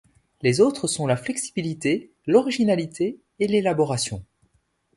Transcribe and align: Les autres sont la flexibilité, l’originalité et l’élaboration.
Les 0.41 0.61
autres 0.61 0.87
sont 0.87 1.05
la 1.05 1.15
flexibilité, 1.15 2.11
l’originalité 2.25 3.21
et 3.37 3.45
l’élaboration. 3.45 4.25